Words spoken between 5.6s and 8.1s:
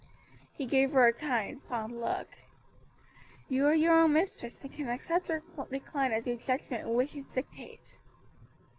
decline as your judgment and wishes dictate."